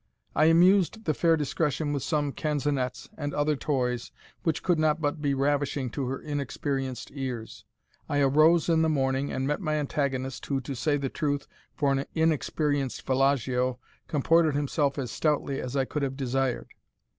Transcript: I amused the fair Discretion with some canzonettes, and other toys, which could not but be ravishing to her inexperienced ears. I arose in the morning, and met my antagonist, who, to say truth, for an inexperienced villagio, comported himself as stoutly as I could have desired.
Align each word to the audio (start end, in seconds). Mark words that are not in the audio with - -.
I 0.35 0.45
amused 0.45 1.05
the 1.05 1.13
fair 1.13 1.37
Discretion 1.37 1.93
with 1.93 2.01
some 2.01 2.31
canzonettes, 2.31 3.07
and 3.19 3.35
other 3.35 3.55
toys, 3.55 4.11
which 4.41 4.63
could 4.63 4.79
not 4.79 4.99
but 4.99 5.21
be 5.21 5.35
ravishing 5.35 5.91
to 5.91 6.07
her 6.07 6.19
inexperienced 6.19 7.11
ears. 7.13 7.65
I 8.09 8.17
arose 8.21 8.67
in 8.67 8.81
the 8.81 8.89
morning, 8.89 9.31
and 9.31 9.45
met 9.45 9.61
my 9.61 9.75
antagonist, 9.75 10.43
who, 10.47 10.59
to 10.61 10.75
say 10.75 10.97
truth, 10.97 11.47
for 11.75 11.91
an 11.91 12.05
inexperienced 12.15 13.05
villagio, 13.05 13.77
comported 14.07 14.55
himself 14.55 14.97
as 14.97 15.11
stoutly 15.11 15.61
as 15.61 15.75
I 15.75 15.85
could 15.85 16.01
have 16.01 16.17
desired. 16.17 16.71